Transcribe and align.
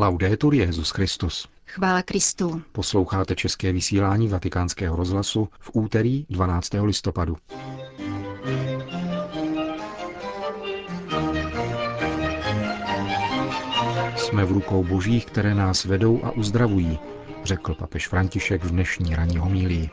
Laudetur 0.00 0.54
Jezus 0.54 0.90
Christus. 0.90 1.48
Chvála 1.66 2.02
Kristu. 2.02 2.62
Posloucháte 2.72 3.34
české 3.34 3.72
vysílání 3.72 4.28
Vatikánského 4.28 4.96
rozhlasu 4.96 5.48
v 5.60 5.70
úterý 5.72 6.26
12. 6.30 6.70
listopadu. 6.82 7.36
Jsme 14.16 14.44
v 14.44 14.52
rukou 14.52 14.84
božích, 14.84 15.26
které 15.26 15.54
nás 15.54 15.84
vedou 15.84 16.24
a 16.24 16.30
uzdravují, 16.30 16.98
řekl 17.44 17.74
papež 17.74 18.08
František 18.08 18.64
v 18.64 18.70
dnešní 18.70 19.14
ranní 19.14 19.38
homílii. 19.38 19.90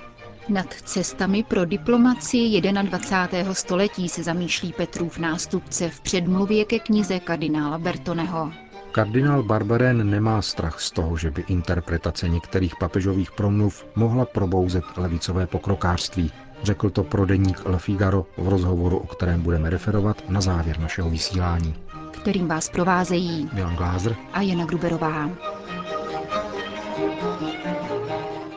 Nad 0.50 0.74
cestami 0.74 1.44
pro 1.44 1.66
diplomaci 1.66 2.62
21. 2.62 3.54
století 3.54 4.10
se 4.10 4.24
zamýšlí 4.24 4.74
Petrův 4.74 5.18
nástupce 5.18 5.90
v 5.90 6.00
předmluvě 6.00 6.66
ke 6.66 6.80
knize 6.80 7.20
kardinála 7.20 7.78
Bertoneho. 7.78 8.64
Kardinál 8.96 9.43
Barberén 9.43 10.09
nemá 10.09 10.41
strach 10.41 10.80
z 10.80 10.91
toho, 10.91 11.17
že 11.17 11.31
by 11.31 11.44
interpretace 11.48 12.30
některých 12.30 12.76
papežových 12.76 13.31
promluv 13.31 13.85
mohla 13.95 14.26
probouzet 14.26 14.84
levicové 14.98 15.48
pokrokářství. 15.48 16.31
Řekl 16.63 16.90
to 16.90 17.04
pro 17.04 17.26
deník 17.26 17.66
Le 17.66 17.80
Figaro 17.80 18.26
v 18.38 18.48
rozhovoru, 18.48 18.98
o 18.98 19.08
kterém 19.08 19.41
budeme 19.41 19.70
referovat 19.70 20.30
na 20.30 20.41
závěr 20.41 20.80
našeho 20.80 21.09
vysílání. 21.09 21.76
Kterým 22.12 22.48
vás 22.48 22.70
provázejí 22.70 23.49
Milan 23.54 23.76
Glázer 23.76 24.16
a 24.34 24.41
Jana 24.41 24.66
Gruberová. 24.66 25.30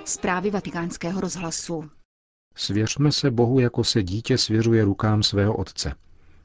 Zprávy 0.05 0.51
vatikánského 0.51 1.21
rozhlasu. 1.21 1.91
Svěřme 2.57 3.13
se 3.13 3.31
Bohu, 3.31 3.61
jako 3.61 3.85
se 3.85 4.03
dítě 4.03 4.39
svěřuje 4.39 4.85
rukám 4.85 5.23
svého 5.23 5.57
otce, 5.57 5.95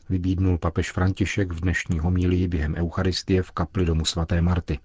vybídnul 0.10 0.58
papež 0.58 0.92
František 0.92 1.52
v 1.52 1.62
dnešní 1.62 2.00
homílii 2.00 2.48
během 2.48 2.76
Eucharistie 2.76 3.44
v 3.44 3.52
kapli 3.52 3.86
domu 3.86 4.06
svaté 4.06 4.42
Marty. 4.42 4.80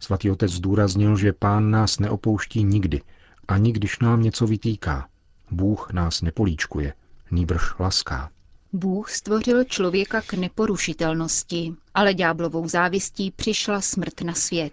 Svatý 0.00 0.30
otec 0.30 0.52
zdůraznil, 0.52 1.16
že 1.16 1.32
pán 1.32 1.70
nás 1.70 1.98
neopouští 1.98 2.64
nikdy, 2.64 3.02
ani 3.48 3.72
když 3.72 3.98
nám 3.98 4.22
něco 4.22 4.46
vytýká. 4.46 5.08
Bůh 5.50 5.92
nás 5.92 6.22
nepolíčkuje, 6.22 6.94
nýbrž 7.30 7.62
laská. 7.78 8.30
Bůh 8.72 9.10
stvořil 9.10 9.64
člověka 9.64 10.20
k 10.20 10.34
neporušitelnosti, 10.34 11.74
ale 11.94 12.14
ďáblovou 12.14 12.68
závistí 12.68 13.30
přišla 13.30 13.80
smrt 13.80 14.20
na 14.20 14.34
svět. 14.34 14.72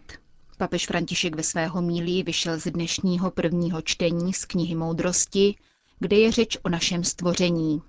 Papež 0.57 0.87
František 0.87 1.35
ve 1.35 1.43
svého 1.43 1.81
mílí 1.81 2.23
vyšel 2.23 2.59
z 2.59 2.71
dnešního 2.71 3.31
prvního 3.31 3.81
čtení 3.81 4.33
z 4.33 4.45
knihy 4.45 4.75
Moudrosti, 4.75 5.55
kde 5.99 6.17
je 6.17 6.31
řeč 6.31 6.57
o 6.63 6.69
našem 6.69 7.03
stvoření. 7.03 7.81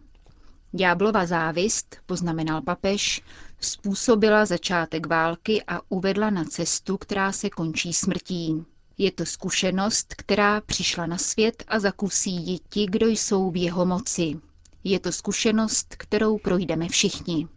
Ďáblova 0.73 1.27
závist, 1.27 1.97
poznamenal 2.07 2.63
papež, 2.63 3.23
způsobila 3.61 4.45
začátek 4.45 5.07
války 5.07 5.62
a 5.67 5.81
uvedla 5.89 6.31
na 6.31 6.45
cestu, 6.45 6.97
která 6.97 7.33
se 7.33 7.51
končí 7.51 7.93
smrtí. 7.93 8.65
Je 8.99 9.12
to 9.12 9.27
zkušenost, 9.27 10.15
která 10.15 10.61
přišla 10.61 11.07
na 11.07 11.19
svět 11.19 11.65
a 11.69 11.79
zakusí 11.79 12.31
ji 12.47 12.59
ti, 12.69 12.87
kdo 12.87 13.07
jsou 13.07 13.51
v 13.51 13.57
jeho 13.57 13.87
moci. 13.87 14.37
Je 14.85 15.01
to 15.01 15.12
zkušenost, 15.12 15.95
kterou 15.99 16.39
projdeme 16.39 16.89
všichni. 16.89 17.49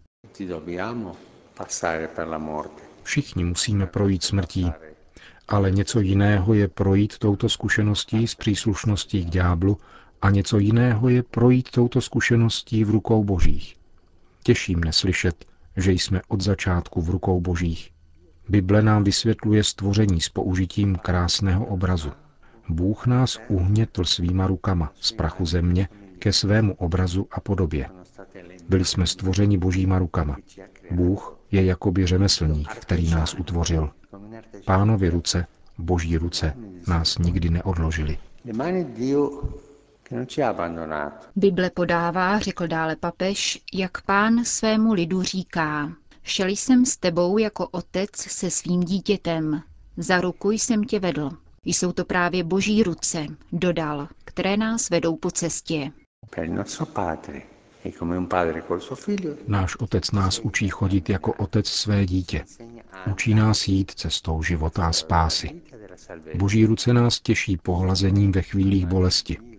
Všichni 3.03 3.43
musíme 3.43 3.87
projít 3.87 4.23
smrtí, 4.23 4.71
ale 5.47 5.71
něco 5.71 5.99
jiného 5.99 6.53
je 6.53 6.67
projít 6.67 7.17
touto 7.17 7.49
zkušeností 7.49 8.27
s 8.27 8.35
příslušností 8.35 9.25
k 9.25 9.29
ďáblu 9.29 9.77
a 10.23 10.29
něco 10.29 10.59
jiného 10.59 11.09
je 11.09 11.23
projít 11.23 11.71
touto 11.71 12.01
zkušeností 12.01 12.83
v 12.83 12.89
rukou 12.89 13.23
božích. 13.23 13.75
Těší 14.43 14.75
mne 14.75 14.93
slyšet, 14.93 15.45
že 15.77 15.91
jsme 15.91 16.21
od 16.27 16.41
začátku 16.41 17.01
v 17.01 17.09
rukou 17.09 17.41
božích. 17.41 17.89
Bible 18.49 18.81
nám 18.81 19.03
vysvětluje 19.03 19.63
stvoření 19.63 20.21
s 20.21 20.29
použitím 20.29 20.95
krásného 20.95 21.65
obrazu. 21.65 22.11
Bůh 22.69 23.07
nás 23.07 23.39
uhnětl 23.47 24.05
svýma 24.05 24.47
rukama 24.47 24.91
z 24.99 25.11
prachu 25.11 25.45
země 25.45 25.87
ke 26.19 26.33
svému 26.33 26.73
obrazu 26.73 27.27
a 27.31 27.39
podobě. 27.39 27.89
Byli 28.69 28.85
jsme 28.85 29.07
stvořeni 29.07 29.57
božíma 29.57 29.99
rukama. 29.99 30.37
Bůh 30.91 31.39
je 31.51 31.65
jakoby 31.65 32.05
řemeslník, 32.05 32.69
který 32.69 33.11
nás 33.11 33.33
utvořil. 33.33 33.89
Pánovi 34.65 35.09
ruce, 35.09 35.45
boží 35.77 36.17
ruce, 36.17 36.53
nás 36.87 37.17
nikdy 37.17 37.49
neodložili. 37.49 38.17
Bible 41.35 41.69
podává, 41.69 42.39
řekl 42.39 42.67
dále 42.67 42.95
papež, 42.95 43.61
jak 43.73 44.01
pán 44.01 44.45
svému 44.45 44.93
lidu 44.93 45.23
říká. 45.23 45.91
Šel 46.23 46.47
jsem 46.47 46.85
s 46.85 46.97
tebou 46.97 47.37
jako 47.37 47.67
otec 47.67 48.09
se 48.15 48.51
svým 48.51 48.83
dítětem. 48.83 49.61
Za 49.97 50.21
ruku 50.21 50.51
jsem 50.51 50.83
tě 50.83 50.99
vedl. 50.99 51.29
Jsou 51.65 51.91
to 51.91 52.05
právě 52.05 52.43
boží 52.43 52.83
ruce, 52.83 53.25
dodal, 53.51 54.07
které 54.25 54.57
nás 54.57 54.89
vedou 54.89 55.15
po 55.15 55.31
cestě. 55.31 55.91
Náš 59.47 59.75
otec 59.75 60.11
nás 60.11 60.39
učí 60.39 60.69
chodit 60.69 61.09
jako 61.09 61.33
otec 61.33 61.67
své 61.67 62.05
dítě. 62.05 62.45
Učí 63.11 63.33
nás 63.33 63.67
jít 63.67 63.91
cestou 63.91 64.43
života 64.43 64.87
a 64.87 64.91
spásy. 64.91 65.61
Boží 66.35 66.65
ruce 66.65 66.93
nás 66.93 67.19
těší 67.19 67.57
pohlazením 67.57 68.31
ve 68.31 68.41
chvílích 68.41 68.85
bolesti. 68.85 69.52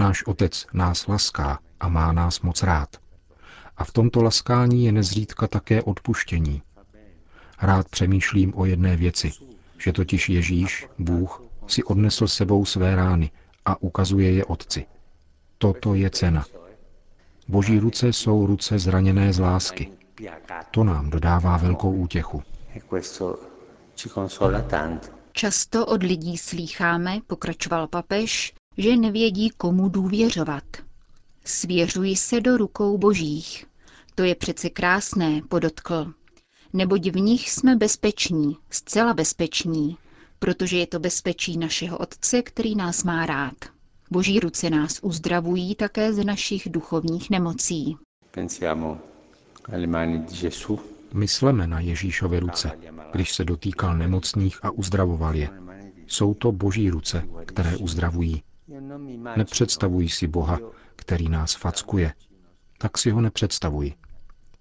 Náš 0.00 0.26
otec 0.26 0.66
nás 0.72 1.06
laská 1.06 1.58
a 1.80 1.88
má 1.88 2.12
nás 2.12 2.40
moc 2.40 2.62
rád. 2.62 2.96
A 3.76 3.84
v 3.84 3.92
tomto 3.92 4.22
laskání 4.22 4.84
je 4.84 4.92
nezřídka 4.92 5.46
také 5.46 5.82
odpuštění. 5.82 6.62
Rád 7.62 7.88
přemýšlím 7.88 8.52
o 8.56 8.64
jedné 8.64 8.96
věci, 8.96 9.32
že 9.78 9.92
totiž 9.92 10.28
Ježíš, 10.28 10.86
Bůh, 10.98 11.42
si 11.66 11.84
odnesl 11.84 12.28
sebou 12.28 12.64
své 12.64 12.96
rány 12.96 13.30
a 13.64 13.82
ukazuje 13.82 14.32
je 14.32 14.44
otci. 14.44 14.86
Toto 15.58 15.94
je 15.94 16.10
cena. 16.10 16.44
Boží 17.48 17.78
ruce 17.78 18.08
jsou 18.08 18.46
ruce 18.46 18.78
zraněné 18.78 19.32
z 19.32 19.38
lásky. 19.38 19.92
To 20.70 20.84
nám 20.84 21.10
dodává 21.10 21.56
velkou 21.56 21.92
útěchu. 21.92 22.42
Často 25.32 25.86
od 25.86 26.02
lidí 26.02 26.38
slýcháme, 26.38 27.18
pokračoval 27.26 27.86
papež, 27.86 28.54
že 28.78 28.96
nevědí, 28.96 29.50
komu 29.50 29.88
důvěřovat. 29.88 30.64
Svěřuji 31.44 32.16
se 32.16 32.40
do 32.40 32.56
rukou 32.56 32.98
božích. 32.98 33.66
To 34.14 34.22
je 34.22 34.34
přece 34.34 34.70
krásné, 34.70 35.42
podotkl. 35.48 36.12
Neboť 36.72 37.08
v 37.08 37.16
nich 37.16 37.50
jsme 37.50 37.76
bezpeční, 37.76 38.56
zcela 38.70 39.14
bezpeční, 39.14 39.96
protože 40.38 40.78
je 40.78 40.86
to 40.86 40.98
bezpečí 40.98 41.56
našeho 41.58 41.98
Otce, 41.98 42.42
který 42.42 42.74
nás 42.76 43.04
má 43.04 43.26
rád. 43.26 43.54
Boží 44.10 44.40
ruce 44.40 44.70
nás 44.70 44.98
uzdravují 45.02 45.74
také 45.74 46.12
z 46.12 46.24
našich 46.24 46.68
duchovních 46.70 47.30
nemocí. 47.30 47.96
Mysleme 51.14 51.66
na 51.66 51.80
Ježíšovy 51.80 52.40
ruce, 52.40 52.70
když 53.12 53.32
se 53.34 53.44
dotýkal 53.44 53.96
nemocných 53.98 54.64
a 54.64 54.70
uzdravoval 54.70 55.34
je. 55.34 55.48
Jsou 56.06 56.34
to 56.34 56.52
boží 56.52 56.90
ruce, 56.90 57.24
které 57.46 57.76
uzdravují. 57.76 58.42
Nepředstavuji 59.36 60.08
si 60.08 60.26
Boha, 60.28 60.58
který 60.96 61.28
nás 61.28 61.54
fackuje. 61.54 62.14
Tak 62.78 62.98
si 62.98 63.10
ho 63.10 63.20
nepředstavuji. 63.20 63.94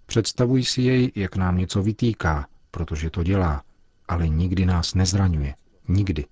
Představuji 0.06 0.64
si 0.66 0.82
jej, 0.82 1.12
jak 1.16 1.36
nám 1.36 1.58
něco 1.58 1.84
vytýká, 1.84 2.48
protože 2.72 3.10
to 3.10 3.24
dělá, 3.24 3.64
ale 4.08 4.28
nikdy 4.28 4.66
nás 4.66 4.94
nezraňuje. 4.94 5.56
Nikdy. 5.88 6.26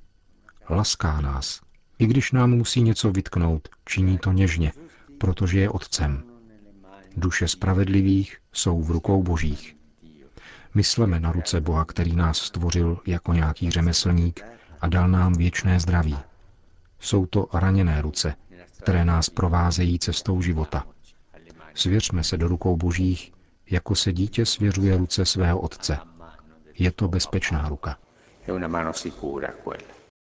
Laská 0.70 1.22
nás. 1.22 1.62
I 2.00 2.06
když 2.06 2.32
nám 2.32 2.52
musí 2.52 2.82
něco 2.82 3.12
vytknout, 3.12 3.70
činí 3.86 4.18
to 4.18 4.32
něžně, 4.32 4.72
protože 5.18 5.60
je 5.60 5.70
otcem. 5.70 6.24
Duše 7.18 7.48
spravedlivých 7.48 8.38
jsou 8.54 8.82
v 8.82 8.92
rukou 8.92 9.24
božích. 9.24 9.76
Mysleme 10.74 11.20
na 11.20 11.32
ruce 11.32 11.62
Boha, 11.62 11.86
který 11.86 12.16
nás 12.16 12.38
stvořil 12.38 13.00
jako 13.06 13.34
nějaký 13.34 13.72
řemeslník 13.72 14.42
a 14.82 14.88
dal 14.88 15.08
nám 15.08 15.34
věčné 15.34 15.80
zdraví. 15.80 16.18
Jsou 17.02 17.26
to 17.26 17.48
raněné 17.54 18.02
ruce, 18.02 18.36
které 18.82 19.06
nás 19.06 19.30
provázejí 19.30 20.00
cestou 20.00 20.42
života. 20.42 20.86
Svěřme 21.74 22.24
se 22.24 22.38
do 22.38 22.48
rukou 22.48 22.78
božích, 22.78 23.32
jako 23.70 23.96
se 23.96 24.14
dítě 24.14 24.46
svěřuje 24.46 24.98
ruce 24.98 25.26
svého 25.26 25.60
otce. 25.60 25.98
Je 26.80 26.92
to 26.92 27.08
bezpečná 27.08 27.70
ruka. 27.70 27.98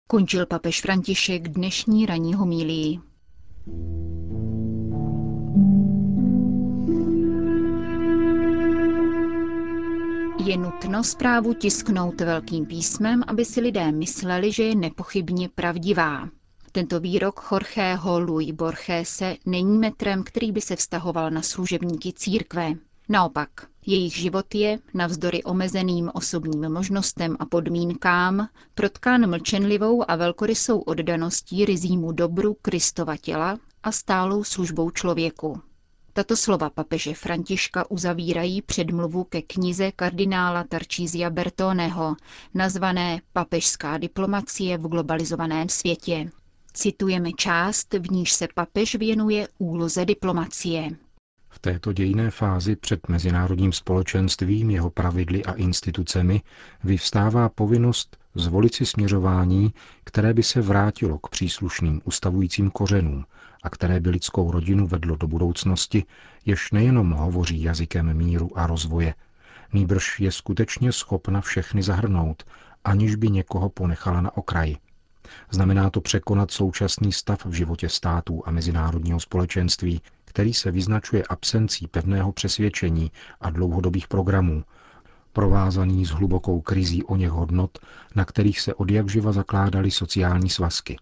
Končil 0.08 0.46
papež 0.46 0.80
František 0.82 1.48
dnešní 1.48 2.06
ranní 2.06 2.34
homílii. 2.34 3.00
Je 10.44 10.56
nutno 10.56 11.04
zprávu 11.04 11.54
tisknout 11.54 12.20
velkým 12.20 12.66
písmem, 12.66 13.22
aby 13.26 13.44
si 13.44 13.60
lidé 13.60 13.92
mysleli, 13.92 14.52
že 14.52 14.62
je 14.62 14.74
nepochybně 14.74 15.48
pravdivá. 15.48 16.28
Tento 16.76 17.00
výrok 17.00 17.40
Jorgeho 17.52 18.20
Louis 18.20 18.52
Borgese 18.52 19.36
není 19.46 19.78
metrem, 19.78 20.24
který 20.24 20.52
by 20.52 20.60
se 20.60 20.76
vztahoval 20.76 21.30
na 21.30 21.42
služebníky 21.42 22.12
církve. 22.12 22.72
Naopak, 23.08 23.48
jejich 23.86 24.16
život 24.16 24.54
je, 24.54 24.78
navzdory 24.94 25.42
omezeným 25.42 26.10
osobním 26.14 26.72
možnostem 26.72 27.36
a 27.38 27.46
podmínkám, 27.46 28.48
protkán 28.74 29.30
mlčenlivou 29.30 30.10
a 30.10 30.16
velkorysou 30.16 30.78
oddaností 30.78 31.64
rizímu 31.64 32.12
dobru 32.12 32.56
Kristova 32.62 33.16
těla 33.16 33.58
a 33.82 33.92
stálou 33.92 34.44
službou 34.44 34.90
člověku. 34.90 35.60
Tato 36.12 36.36
slova 36.36 36.70
papeže 36.70 37.14
Františka 37.14 37.90
uzavírají 37.90 38.62
předmluvu 38.62 39.24
ke 39.24 39.42
knize 39.42 39.92
kardinála 39.92 40.64
Tarčízia 40.64 41.30
Bertoneho, 41.30 42.16
nazvané 42.54 43.20
Papežská 43.32 43.98
diplomacie 43.98 44.78
v 44.78 44.88
globalizovaném 44.88 45.68
světě. 45.68 46.30
Citujeme 46.76 47.32
část, 47.32 47.94
v 47.94 48.10
níž 48.10 48.32
se 48.32 48.48
papež 48.54 48.94
věnuje 48.94 49.48
úloze 49.58 50.04
diplomacie. 50.04 50.90
V 51.48 51.58
této 51.58 51.92
dějné 51.92 52.30
fázi 52.30 52.76
před 52.76 53.08
mezinárodním 53.08 53.72
společenstvím, 53.72 54.70
jeho 54.70 54.90
pravidly 54.90 55.44
a 55.44 55.52
institucemi 55.52 56.42
vyvstává 56.84 57.48
povinnost 57.48 58.16
zvolit 58.34 58.74
si 58.74 58.86
směřování, 58.86 59.74
které 60.04 60.34
by 60.34 60.42
se 60.42 60.60
vrátilo 60.60 61.18
k 61.18 61.28
příslušným 61.28 62.00
ustavujícím 62.04 62.70
kořenům 62.70 63.24
a 63.62 63.70
které 63.70 64.00
by 64.00 64.10
lidskou 64.10 64.50
rodinu 64.50 64.86
vedlo 64.86 65.16
do 65.16 65.26
budoucnosti, 65.26 66.04
jež 66.46 66.70
nejenom 66.72 67.10
hovoří 67.10 67.62
jazykem 67.62 68.14
míru 68.14 68.58
a 68.58 68.66
rozvoje, 68.66 69.14
nýbrž 69.72 70.20
je 70.20 70.32
skutečně 70.32 70.92
schopna 70.92 71.40
všechny 71.40 71.82
zahrnout, 71.82 72.44
aniž 72.84 73.14
by 73.14 73.30
někoho 73.30 73.68
ponechala 73.68 74.20
na 74.20 74.36
okraji. 74.36 74.76
Znamená 75.50 75.90
to 75.90 76.00
překonat 76.00 76.50
současný 76.50 77.12
stav 77.12 77.46
v 77.46 77.52
životě 77.52 77.88
států 77.88 78.42
a 78.46 78.50
mezinárodního 78.50 79.20
společenství, 79.20 80.00
který 80.24 80.54
se 80.54 80.70
vyznačuje 80.70 81.22
absencí 81.22 81.86
pevného 81.86 82.32
přesvědčení 82.32 83.12
a 83.40 83.50
dlouhodobých 83.50 84.08
programů, 84.08 84.64
provázaný 85.32 86.06
s 86.06 86.10
hlubokou 86.10 86.60
krizí 86.60 87.04
o 87.04 87.16
něch 87.16 87.30
hodnot, 87.30 87.78
na 88.14 88.24
kterých 88.24 88.60
se 88.60 88.74
od 88.74 88.90
jak 88.90 89.08
živa 89.08 89.32
zakládaly 89.32 89.90
sociální 89.90 90.50
svazky. 90.50 90.96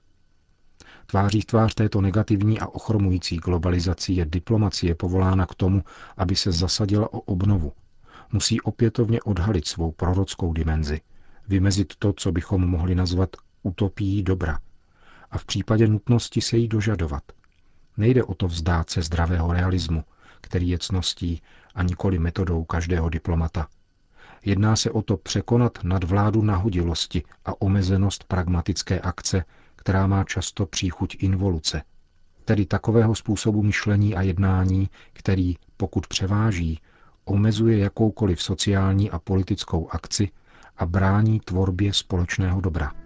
Tváří 1.06 1.41
v 1.41 1.44
tvář 1.44 1.75
této 1.75 2.00
negativní 2.00 2.61
a 2.61 2.67
ochromující 2.67 3.37
globalizaci 3.37 4.12
je 4.12 4.25
diplomacie 4.25 4.94
povolána 4.94 5.47
k 5.47 5.55
tomu, 5.55 5.85
aby 6.17 6.37
se 6.37 6.53
zasadila 6.53 7.12
o 7.12 7.20
obnovu. 7.20 7.73
Musí 8.32 8.61
opětovně 8.61 9.23
odhalit 9.23 9.67
svou 9.67 9.93
prorockou 9.93 10.53
dimenzi, 10.53 11.00
vymezit 11.49 11.93
to, 11.99 12.12
co 12.12 12.32
bychom 12.32 12.67
mohli 12.67 12.94
nazvat 12.94 13.37
utopií 13.64 14.22
dobra 14.22 14.58
a 15.31 15.38
v 15.38 15.44
případě 15.44 15.88
nutnosti 15.88 16.40
se 16.40 16.56
jí 16.56 16.69
dožadovat. 16.69 17.22
Nejde 17.96 18.25
o 18.25 18.34
to 18.34 18.46
vzdát 18.46 18.90
se 18.90 19.02
zdravého 19.02 19.52
realismu, 19.52 20.05
který 20.40 20.69
je 20.69 20.78
cností 20.78 21.43
a 21.75 21.82
nikoli 21.82 22.19
metodou 22.19 22.64
každého 22.64 23.08
diplomata. 23.08 23.66
Jedná 24.44 24.76
se 24.76 24.90
o 24.90 25.02
to 25.02 25.16
překonat 25.16 25.78
nadvládu 25.84 26.43
nahodilosti 26.43 27.22
a 27.44 27.62
omezenost 27.62 28.25
pragmatické 28.25 29.00
akce, 29.00 29.44
která 29.76 30.06
má 30.06 30.25
často 30.25 30.67
příchuť 30.67 31.17
involuce, 31.20 31.82
tedy 32.44 32.67
takového 32.67 33.14
způsobu 33.14 33.62
myšlení 33.62 34.14
a 34.14 34.22
jednání, 34.22 34.88
který, 35.12 35.56
pokud 35.76 36.06
převáží, 36.06 36.81
omezuje 37.25 37.78
jakoukoliv 37.78 38.43
sociální 38.43 39.10
a 39.10 39.19
politickou 39.19 39.88
akci 39.90 40.28
a 40.76 40.87
brání 40.87 41.40
tvorbě 41.40 41.93
společného 41.93 42.60
dobra. 42.60 43.04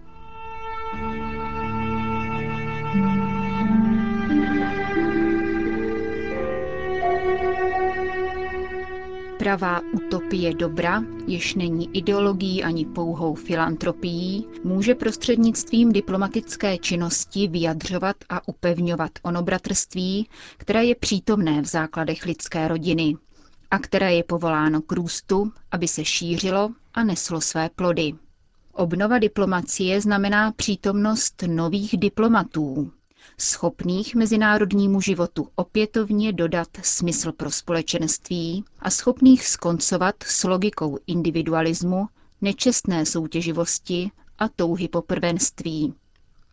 Pravá 9.39 9.81
utopie 9.93 10.55
dobra, 10.55 11.03
jež 11.27 11.55
není 11.55 11.97
ideologií 11.97 12.65
ani 12.65 12.87
pouhou 12.87 13.35
filantropií, 13.35 14.47
může 14.65 14.95
prostřednictvím 14.95 15.93
diplomatické 15.93 16.79
činnosti 16.79 17.49
vyjadřovat 17.49 18.17
a 18.29 18.49
upevňovat 18.49 19.11
ono 19.23 19.43
bratrství, 19.43 20.29
které 20.57 20.85
je 20.85 20.95
přítomné 20.95 21.63
v 21.63 21.67
základech 21.67 22.25
lidské 22.25 22.69
rodiny 22.69 23.17
a 23.71 23.79
které 23.79 24.15
je 24.15 24.25
povoláno 24.25 24.83
k 24.83 24.93
růstu, 24.93 25.53
aby 25.71 25.89
se 25.89 26.05
šířilo 26.05 26.71
a 26.95 27.05
neslo 27.05 27.41
své 27.41 27.71
plody. 27.77 28.13
Obnova 28.79 29.19
diplomacie 29.19 30.01
znamená 30.01 30.53
přítomnost 30.53 31.43
nových 31.47 31.97
diplomatů, 31.97 32.93
schopných 33.39 34.15
mezinárodnímu 34.15 35.01
životu 35.01 35.49
opětovně 35.55 36.33
dodat 36.33 36.69
smysl 36.83 37.33
pro 37.33 37.51
společenství 37.51 38.65
a 38.79 38.91
schopných 38.91 39.47
skoncovat 39.49 40.15
s 40.23 40.45
logikou 40.45 40.99
individualismu, 41.07 42.07
nečestné 42.41 43.07
soutěživosti 43.07 44.11
a 44.39 44.49
touhy 44.49 44.89
po 44.89 45.03
prvenství. 45.03 45.95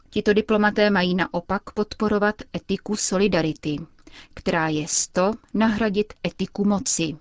Tito 0.10 0.34
diplomaté 0.34 0.90
mají 0.90 1.16
naopak 1.16 1.72
podporovat 1.74 2.36
etiku 2.56 2.96
solidarity, 2.96 3.78
která 4.34 4.68
je 4.70 4.88
sto 4.88 5.34
nahradit 5.54 6.14
etiku 6.28 6.66
moci, 6.66 7.18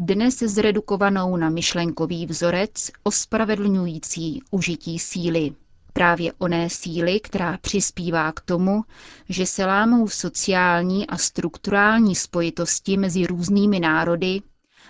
dnes 0.00 0.38
zredukovanou 0.38 1.36
na 1.36 1.50
myšlenkový 1.50 2.26
vzorec 2.26 2.90
ospravedlňující 3.02 4.42
užití 4.50 4.98
síly. 4.98 5.52
Právě 5.92 6.32
oné 6.38 6.70
síly, 6.70 7.20
která 7.20 7.58
přispívá 7.60 8.32
k 8.32 8.40
tomu, 8.40 8.84
že 9.28 9.46
se 9.46 9.66
lámou 9.66 10.08
sociální 10.08 11.06
a 11.06 11.16
strukturální 11.16 12.14
spojitosti 12.14 12.96
mezi 12.96 13.26
různými 13.26 13.80
národy 13.80 14.40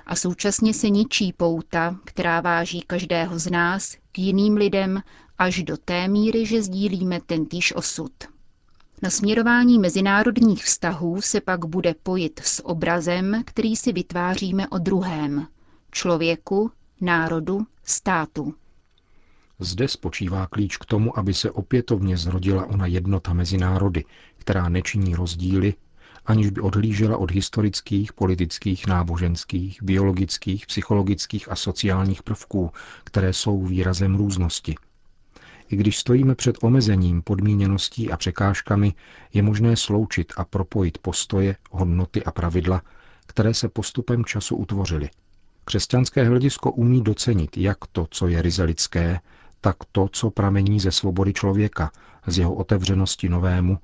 a 0.07 0.17
současně 0.17 0.75
se 0.75 0.91
ničí 0.91 1.33
pouta, 1.33 1.97
která 2.05 2.41
váží 2.41 2.81
každého 2.87 3.39
z 3.39 3.51
nás 3.51 3.97
k 4.13 4.19
jiným 4.19 4.57
lidem 4.57 5.03
až 5.39 5.63
do 5.63 5.77
té 5.77 6.09
míry, 6.09 6.47
že 6.47 6.63
sdílíme 6.63 7.21
tentýž 7.27 7.75
osud. 7.77 8.13
Nasměrování 9.03 9.79
mezinárodních 9.79 10.65
vztahů 10.65 11.23
se 11.23 11.41
pak 11.41 11.65
bude 11.65 11.95
pojit 12.03 12.41
s 12.45 12.67
obrazem, 12.67 13.43
který 13.47 13.77
si 13.77 13.93
vytváříme 13.93 14.69
o 14.69 14.79
druhém, 14.79 15.47
člověku, 15.93 16.71
národu, 17.01 17.67
státu. 17.85 18.55
Zde 19.59 19.89
spočívá 19.89 20.47
klíč 20.47 20.77
k 20.77 20.85
tomu, 20.85 21.19
aby 21.19 21.35
se 21.35 21.51
opětovně 21.51 22.17
zrodila 22.17 22.67
ona 22.67 22.87
jednota 22.87 23.33
mezi 23.33 23.59
národy, 23.59 24.05
která 24.37 24.69
nečiní 24.69 25.15
rozdíly, 25.15 25.75
aniž 26.27 26.51
by 26.51 26.61
odhlížela 26.61 27.17
od 27.17 27.31
historických, 27.31 28.13
politických, 28.13 28.87
náboženských, 28.87 29.83
biologických, 29.83 30.67
psychologických 30.67 31.51
a 31.53 31.57
sociálních 31.57 32.23
prvků, 32.23 32.71
které 33.05 33.33
jsou 33.33 33.63
výrazem 33.63 34.15
různosti– 34.17 34.75
i 35.71 35.77
když 35.77 35.99
stojíme 35.99 36.35
před 36.35 36.57
omezením, 36.63 37.23
podmíněností 37.23 38.11
a 38.11 38.17
překážkami, 38.17 38.95
je 39.35 39.43
možné 39.43 39.77
sloučit 39.77 40.33
a 40.37 40.45
propojit 40.45 40.99
postoje, 40.99 41.57
hodnoty 41.71 42.25
a 42.25 42.31
pravidla, 42.31 42.83
které 43.27 43.55
se 43.55 43.69
postupem 43.69 44.25
času 44.25 44.57
utvořily. 44.57 45.11
Křesťanské 45.65 46.25
hledisko 46.25 46.73
umí 46.73 47.03
docenit 47.03 47.59
jak 47.59 47.79
to, 47.93 48.07
co 48.11 48.29
je 48.29 48.43
ryze 48.43 48.65
lidské, 48.65 49.21
tak 49.61 49.77
to, 49.93 50.09
co 50.13 50.31
pramení 50.31 50.81
ze 50.81 50.93
svobody 50.93 51.33
člověka, 51.33 51.91
z 52.27 52.39
jeho 52.39 52.55
otevřenosti 52.55 53.29
novému 53.29 53.79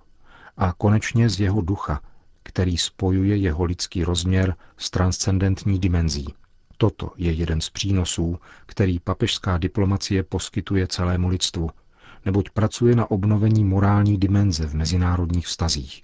a 0.56 0.72
konečně 0.72 1.28
z 1.28 1.40
jeho 1.40 1.60
ducha, 1.60 2.00
který 2.42 2.78
spojuje 2.78 3.36
jeho 3.36 3.64
lidský 3.64 4.04
rozměr 4.04 4.56
s 4.76 4.90
transcendentní 4.90 5.78
dimenzí. 5.78 6.34
Toto 6.78 7.10
je 7.16 7.32
jeden 7.32 7.60
z 7.60 7.70
přínosů, 7.70 8.38
který 8.66 8.98
papežská 8.98 9.58
diplomacie 9.58 10.22
poskytuje 10.22 10.86
celému 10.86 11.28
lidstvu, 11.28 11.70
neboť 12.24 12.50
pracuje 12.50 12.96
na 12.96 13.10
obnovení 13.10 13.64
morální 13.64 14.18
dimenze 14.18 14.66
v 14.66 14.74
mezinárodních 14.74 15.46
vztazích. 15.46 16.02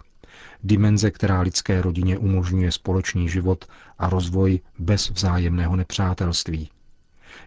Dimenze, 0.65 1.11
která 1.11 1.41
lidské 1.41 1.83
rodině 1.83 2.19
umožňuje 2.19 2.73
společný 2.73 3.29
život 3.29 3.65
a 3.99 4.09
rozvoj 4.09 4.61
bez 4.79 5.11
vzájemného 5.11 5.77
nepřátelství. 5.77 6.71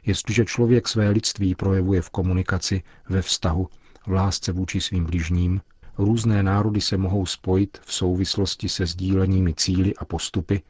Jestliže 0.06 0.46
člověk 0.46 0.88
své 0.88 1.10
lidství 1.10 1.56
projevuje 1.56 2.02
v 2.02 2.10
komunikaci, 2.10 2.84
ve 3.10 3.22
vztahu, 3.22 3.68
v 4.08 4.12
lásce 4.12 4.52
vůči 4.52 4.82
svým 4.82 5.06
bližním, 5.06 5.62
různé 5.98 6.44
národy 6.44 6.82
se 6.82 6.98
mohou 6.98 7.26
spojit 7.26 7.78
v 7.86 7.94
souvislosti 7.94 8.70
se 8.70 8.86
sdílenými 8.86 9.54
cíly 9.54 9.96
a 9.96 10.06
postupy, 10.06 10.62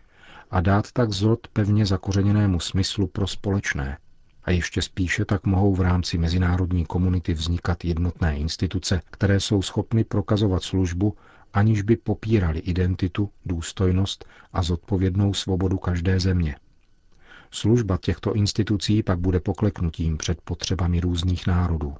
a 0.54 0.62
dát 0.62 0.92
tak 0.92 1.12
zrod 1.12 1.48
pevně 1.48 1.86
zakořeněnému 1.86 2.60
smyslu 2.60 3.08
pro 3.08 3.28
společné. 3.28 3.98
A 4.44 4.52
ještě 4.52 4.82
spíše 4.82 5.26
tak 5.26 5.46
mohou 5.46 5.76
v 5.76 5.82
rámci 5.82 6.18
mezinárodní 6.18 6.86
komunity 6.86 7.34
vznikat 7.34 7.86
jednotné 7.86 8.38
instituce, 8.38 9.02
které 9.12 9.40
jsou 9.40 9.62
schopny 9.62 10.04
prokazovat 10.04 10.64
službu, 10.64 11.16
aniž 11.54 11.82
by 11.82 11.98
popírali 11.98 12.60
identitu, 12.60 13.30
důstojnost 13.46 14.26
a 14.54 14.64
zodpovědnou 14.64 15.34
svobodu 15.34 15.78
každé 15.78 16.20
země. 16.20 16.56
Služba 17.52 17.98
těchto 18.02 18.34
institucí 18.34 19.04
pak 19.04 19.20
bude 19.20 19.40
pokleknutím 19.40 20.18
před 20.18 20.42
potřebami 20.42 21.00
různých 21.00 21.48
národů. 21.48 21.96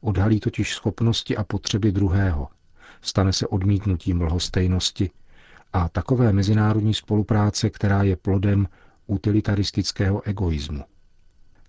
Odhalí 0.00 0.40
totiž 0.40 0.74
schopnosti 0.74 1.36
a 1.36 1.44
potřeby 1.44 1.92
druhého, 1.92 2.48
stane 3.00 3.32
se 3.32 3.46
odmítnutím 3.46 4.22
lhostejnosti 4.22 5.10
a 5.76 5.88
takové 5.88 6.32
mezinárodní 6.32 6.94
spolupráce, 6.94 7.70
která 7.70 8.02
je 8.02 8.16
plodem 8.16 8.68
utilitaristického 9.06 10.22
egoismu. 10.28 10.84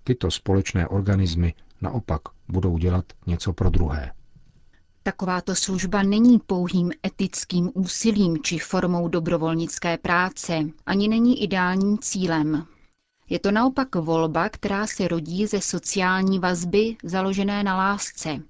Tyto 0.03 0.31
společné 0.31 0.87
organismy 0.87 1.53
naopak 1.81 2.21
budou 2.47 2.77
dělat 2.77 3.05
něco 3.27 3.53
pro 3.53 3.69
druhé. 3.69 4.11
Takováto 5.03 5.55
služba 5.55 6.03
není 6.03 6.39
pouhým 6.39 6.91
etickým 7.05 7.71
úsilím 7.73 8.37
či 8.43 8.59
formou 8.59 9.07
dobrovolnické 9.07 9.97
práce, 9.97 10.59
ani 10.85 11.07
není 11.07 11.43
ideálním 11.43 11.97
cílem. 11.99 12.65
Je 13.29 13.39
to 13.39 13.51
naopak 13.51 13.95
volba, 13.95 14.49
která 14.49 14.87
se 14.87 15.07
rodí 15.07 15.47
ze 15.47 15.61
sociální 15.61 16.39
vazby 16.39 16.95
založené 17.03 17.63
na 17.63 17.77
lásce, 17.77 18.41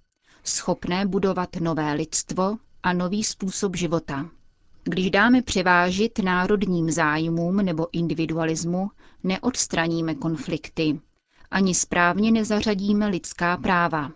schopné 0.44 1.06
budovat 1.06 1.56
nové 1.56 1.94
lidstvo 1.94 2.58
a 2.84 2.94
nový 2.94 3.24
způsob 3.24 3.76
života. 3.76 4.30
Když 4.90 5.12
dáme 5.12 5.42
převážit 5.42 6.20
národním 6.20 6.92
zájmům 6.92 7.56
nebo 7.58 7.88
individualismu, 7.92 8.90
neodstraníme 9.24 10.16
konflikty. 10.16 11.00
Ani 11.52 11.76
správně 11.76 12.32
nezařadíme 12.32 13.08
lidská 13.08 13.58
práva. 13.58 14.12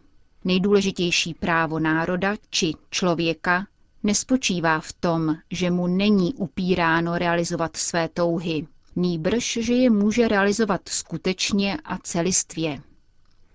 Nejdůležitější 0.46 1.34
právo 1.34 1.80
národa 1.80 2.36
či 2.50 2.74
člověka 2.90 3.68
nespočívá 4.04 4.80
v 4.80 4.94
tom, 4.94 5.36
že 5.52 5.72
mu 5.72 5.88
není 5.88 6.34
upíráno 6.34 7.18
realizovat 7.18 7.78
své 7.78 8.10
touhy, 8.10 8.68
nýbrž, 8.96 9.58
že 9.62 9.74
je 9.74 9.90
může 9.90 10.28
realizovat 10.28 10.82
skutečně 10.90 11.78
a 11.86 11.98
celistvě. 11.98 12.82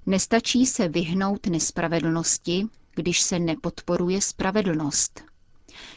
Nestačí 0.06 0.66
se 0.66 0.88
vyhnout 0.88 1.46
nespravedlnosti, 1.46 2.66
když 2.94 3.20
se 3.20 3.38
nepodporuje 3.38 4.20
spravedlnost. 4.20 5.35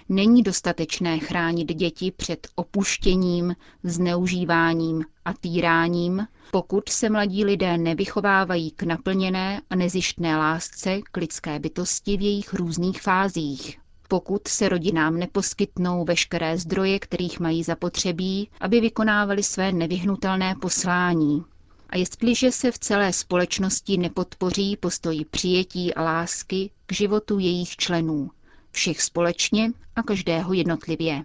Není 0.09 0.43
dostatečné 0.43 1.19
chránit 1.19 1.73
děti 1.73 2.11
před 2.11 2.47
opuštěním, 2.55 3.55
zneužíváním 3.83 5.05
a 5.25 5.33
týráním, 5.33 6.27
pokud 6.51 6.89
se 6.89 7.09
mladí 7.09 7.45
lidé 7.45 7.77
nevychovávají 7.77 8.71
k 8.71 8.83
naplněné 8.83 9.61
a 9.69 9.75
nezištné 9.75 10.37
lásce 10.37 10.99
k 11.11 11.17
lidské 11.17 11.59
bytosti 11.59 12.17
v 12.17 12.21
jejich 12.21 12.53
různých 12.53 13.01
fázích. 13.01 13.79
Pokud 14.07 14.47
se 14.47 14.69
rodinám 14.69 15.17
neposkytnou 15.17 16.05
veškeré 16.05 16.57
zdroje, 16.57 16.99
kterých 16.99 17.39
mají 17.39 17.63
zapotřebí, 17.63 18.49
aby 18.61 18.81
vykonávali 18.81 19.43
své 19.43 19.71
nevyhnutelné 19.71 20.55
poslání. 20.61 21.43
A 21.89 21.97
jestliže 21.97 22.51
se 22.51 22.71
v 22.71 22.79
celé 22.79 23.13
společnosti 23.13 23.97
nepodpoří 23.97 24.77
postoji 24.77 25.25
přijetí 25.25 25.93
a 25.93 26.03
lásky 26.03 26.69
k 26.85 26.93
životu 26.93 27.39
jejich 27.39 27.75
členů, 27.75 28.29
všech 28.71 29.01
společně 29.01 29.71
a 29.95 30.03
každého 30.03 30.53
jednotlivě. 30.53 31.23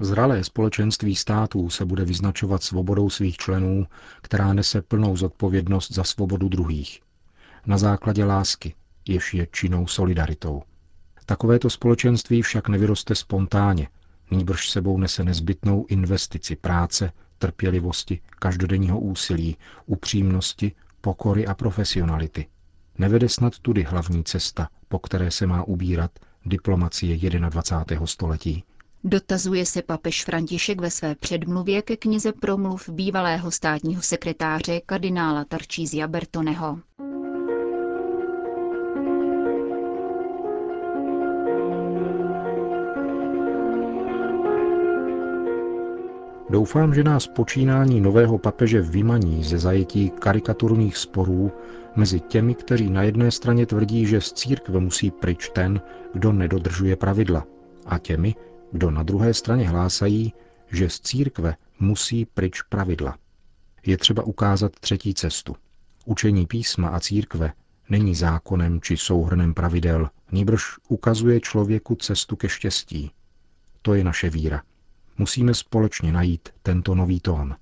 Zralé 0.00 0.44
společenství 0.44 1.16
států 1.16 1.70
se 1.70 1.84
bude 1.84 2.04
vyznačovat 2.04 2.62
svobodou 2.62 3.10
svých 3.10 3.36
členů, 3.36 3.86
která 4.22 4.52
nese 4.52 4.82
plnou 4.82 5.16
zodpovědnost 5.16 5.92
za 5.92 6.04
svobodu 6.04 6.48
druhých. 6.48 7.00
Na 7.66 7.78
základě 7.78 8.24
lásky, 8.24 8.74
jež 9.08 9.34
je 9.34 9.46
činnou 9.52 9.86
solidaritou. 9.86 10.62
Takovéto 11.26 11.70
společenství 11.70 12.42
však 12.42 12.68
nevyroste 12.68 13.14
spontánně, 13.14 13.88
nýbrž 14.30 14.70
sebou 14.70 14.98
nese 14.98 15.24
nezbytnou 15.24 15.86
investici 15.88 16.56
práce, 16.56 17.12
trpělivosti, 17.38 18.20
každodenního 18.38 19.00
úsilí, 19.00 19.56
upřímnosti, 19.86 20.72
pokory 21.00 21.46
a 21.46 21.54
profesionality. 21.54 22.46
Nevede 22.98 23.28
snad 23.28 23.58
tudy 23.58 23.82
hlavní 23.82 24.24
cesta, 24.24 24.68
po 24.88 24.98
které 24.98 25.30
se 25.30 25.46
má 25.46 25.64
ubírat 25.64 26.10
diplomacie 26.46 27.16
21. 27.50 28.06
století. 28.06 28.64
Dotazuje 29.04 29.66
se 29.66 29.82
papež 29.82 30.24
František 30.24 30.80
ve 30.80 30.90
své 30.90 31.14
předmluvě 31.14 31.82
ke 31.82 31.96
knize 31.96 32.32
promluv 32.32 32.88
bývalého 32.88 33.50
státního 33.50 34.02
sekretáře 34.02 34.80
kardinála 34.86 35.44
Tarčízia 35.44 36.08
Bertoneho. 36.08 36.78
Doufám, 46.54 46.94
že 46.94 47.04
nás 47.04 47.26
počínání 47.26 48.00
nového 48.00 48.38
papeže 48.38 48.80
vymaní 48.80 49.44
ze 49.44 49.58
zajetí 49.58 50.10
karikaturních 50.10 50.96
sporů 50.96 51.52
mezi 51.96 52.20
těmi, 52.20 52.54
kteří 52.54 52.90
na 52.90 53.02
jedné 53.02 53.30
straně 53.30 53.66
tvrdí, 53.66 54.06
že 54.06 54.20
z 54.20 54.32
církve 54.32 54.80
musí 54.80 55.10
pryč 55.10 55.50
ten, 55.54 55.80
kdo 56.12 56.32
nedodržuje 56.32 56.96
pravidla, 56.96 57.46
a 57.86 57.98
těmi, 57.98 58.34
kdo 58.72 58.90
na 58.90 59.02
druhé 59.02 59.34
straně 59.34 59.68
hlásají, 59.68 60.32
že 60.72 60.90
z 60.90 61.00
církve 61.00 61.56
musí 61.80 62.24
pryč 62.24 62.62
pravidla. 62.62 63.16
Je 63.86 63.96
třeba 63.96 64.22
ukázat 64.22 64.72
třetí 64.80 65.14
cestu. 65.14 65.56
Učení 66.04 66.46
písma 66.46 66.88
a 66.88 67.00
církve 67.00 67.52
není 67.88 68.14
zákonem 68.14 68.80
či 68.80 68.96
souhrnem 68.96 69.54
pravidel, 69.54 70.10
níbrž 70.32 70.62
ukazuje 70.88 71.40
člověku 71.40 71.94
cestu 71.94 72.36
ke 72.36 72.48
štěstí. 72.48 73.10
To 73.82 73.94
je 73.94 74.04
naše 74.04 74.30
víra. 74.30 74.62
Musíme 75.18 75.54
společně 75.54 76.12
najít 76.12 76.48
tento 76.62 76.94
nový 76.94 77.20
tón. 77.20 77.56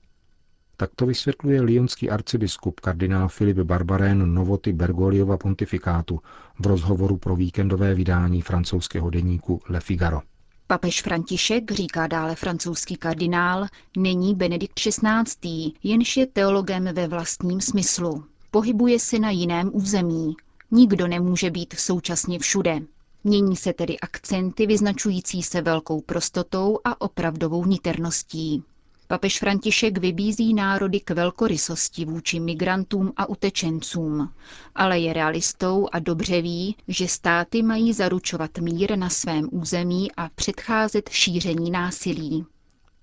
Tak 0.76 0.90
to 0.96 1.06
vysvětluje 1.06 1.60
lionský 1.62 2.10
arcibiskup 2.10 2.80
kardinál 2.80 3.28
Filip 3.28 3.56
Barbarén 3.58 4.34
novoty 4.34 4.72
Bergoliova 4.72 5.36
pontifikátu 5.36 6.20
v 6.58 6.66
rozhovoru 6.66 7.16
pro 7.16 7.36
víkendové 7.36 7.94
vydání 7.94 8.42
francouzského 8.42 9.10
deníku 9.10 9.60
Le 9.68 9.80
Figaro. 9.80 10.20
Papež 10.66 11.02
František, 11.02 11.72
říká 11.72 12.06
dále 12.06 12.34
francouzský 12.34 12.96
kardinál, 12.96 13.66
není 13.96 14.34
Benedikt 14.34 14.74
XVI., 14.74 15.72
jenž 15.82 16.16
je 16.16 16.26
teologem 16.26 16.84
ve 16.92 17.08
vlastním 17.08 17.60
smyslu. 17.60 18.24
Pohybuje 18.50 18.98
se 18.98 19.18
na 19.18 19.30
jiném 19.30 19.70
území. 19.72 20.36
Nikdo 20.70 21.08
nemůže 21.08 21.50
být 21.50 21.74
současně 21.78 22.38
všude. 22.38 22.80
Mění 23.24 23.56
se 23.56 23.72
tedy 23.72 23.98
akcenty 24.00 24.66
vyznačující 24.66 25.42
se 25.42 25.62
velkou 25.62 26.00
prostotou 26.00 26.78
a 26.84 27.00
opravdovou 27.00 27.64
niterností. 27.64 28.62
Papež 29.06 29.38
František 29.38 29.98
vybízí 29.98 30.54
národy 30.54 31.00
k 31.00 31.10
velkorysosti 31.10 32.04
vůči 32.04 32.40
migrantům 32.40 33.12
a 33.16 33.26
utečencům, 33.28 34.32
ale 34.74 34.98
je 34.98 35.12
realistou 35.12 35.88
a 35.92 35.98
dobře 35.98 36.42
ví, 36.42 36.76
že 36.88 37.08
státy 37.08 37.62
mají 37.62 37.92
zaručovat 37.92 38.58
mír 38.58 38.98
na 38.98 39.08
svém 39.10 39.48
území 39.50 40.12
a 40.16 40.28
předcházet 40.34 41.08
šíření 41.08 41.70
násilí. 41.70 42.46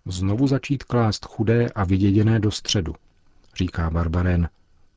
Znovu 0.05 0.47
začít 0.47 0.83
klást 0.83 1.25
chudé 1.25 1.69
a 1.69 1.83
vyděděné 1.83 2.39
do 2.39 2.51
středu, 2.51 2.95
říká 3.55 3.89
Barbaren. 3.89 4.49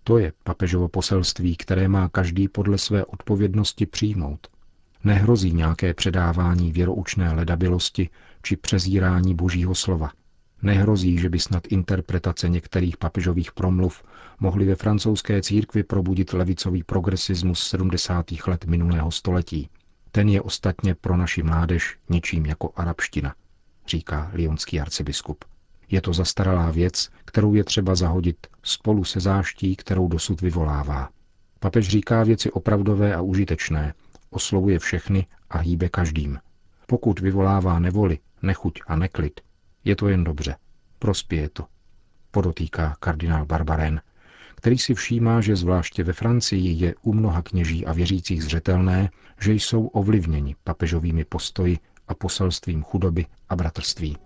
To 0.05 0.19
je 0.19 0.33
papežovo 0.45 0.89
poselství, 0.89 1.57
které 1.57 1.89
má 1.89 2.09
každý 2.09 2.49
podle 2.49 2.79
své 2.79 3.05
odpovědnosti 3.05 3.87
přijmout. 3.87 4.47
Nehrozí 5.05 5.53
nějaké 5.53 5.95
předávání 5.95 6.73
věroučné 6.73 7.33
ledabilosti 7.33 8.09
či 8.43 8.57
přezírání 8.57 9.35
božího 9.35 9.75
slova– 9.75 10.11
Nehrozí, 10.63 11.19
že 11.19 11.29
by 11.29 11.39
snad 11.39 11.63
interpretace 11.69 12.49
některých 12.49 12.97
papežových 12.97 13.53
promluv 13.53 14.03
mohly 14.41 14.65
ve 14.65 14.75
francouzské 14.75 15.43
církvi 15.43 15.83
probudit 15.83 16.33
levicový 16.33 16.83
progresismus 16.83 17.69
70. 17.69 18.27
let 18.47 18.65
minulého 18.65 19.11
století. 19.11 19.69
Ten 20.13 20.29
je 20.29 20.43
ostatně 20.43 20.95
pro 20.95 21.17
naši 21.17 21.43
mládež 21.43 21.99
ničím 22.09 22.47
jako 22.47 22.73
arabština, 22.77 23.35
říká 23.87 24.31
lionský 24.35 24.81
arcibiskup. 24.81 25.45
Je 25.91 26.01
to 26.01 26.13
zastaralá 26.13 26.71
věc, 26.71 27.11
kterou 27.25 27.55
je 27.55 27.65
třeba 27.65 27.95
zahodit 27.95 28.47
spolu 28.63 29.05
se 29.05 29.21
záští, 29.21 29.77
kterou 29.77 30.09
dosud 30.09 30.41
vyvolává. 30.41 31.09
Papež 31.61 31.89
říká 31.89 32.25
věci 32.25 32.51
opravdové 32.51 33.15
a 33.15 33.21
užitečné, 33.21 33.95
oslovuje 34.33 34.79
všechny 34.79 35.27
a 35.51 35.59
hýbe 35.59 35.89
každým. 35.89 36.39
Pokud 36.87 37.21
vyvolává 37.21 37.79
nevoli, 37.79 38.19
nechuť 38.43 38.81
a 38.87 38.97
neklid, 38.97 39.41
je 39.85 39.97
to 39.97 40.09
jen 40.09 40.25
dobře. 40.25 40.57
Prospěje 40.99 41.49
to. 41.49 41.65
Podotýká 42.31 42.97
kardinál 43.01 43.47
Barbaren, 43.47 44.01
který 44.55 44.79
si 44.79 44.95
všímá, 44.95 45.41
že 45.41 45.57
zvláště 45.57 46.05
ve 46.05 46.13
Francii 46.13 46.85
je 46.85 46.95
u 47.03 47.13
mnoha 47.13 47.43
kněží 47.43 47.87
a 47.87 47.93
věřících 47.93 48.45
zřetelné, 48.45 49.11
že 49.41 49.53
jsou 49.53 49.87
ovlivněni 49.87 50.57
papežovými 50.65 51.25
postoji 51.25 51.79
a 52.09 52.15
poselstvím 52.15 52.83
chudoby 52.83 53.27
a 53.49 53.57
bratrství. 53.57 54.17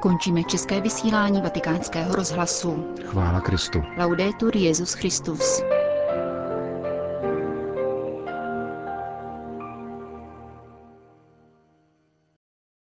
Končíme 0.00 0.44
české 0.44 0.80
vysílání 0.80 1.40
vatikánského 1.40 2.14
rozhlasu. 2.14 2.94
Chvála 3.04 3.40
Kristu. 3.40 3.82
Laudetur 3.98 4.56
Jezus 4.56 4.94
Christus. 4.94 5.62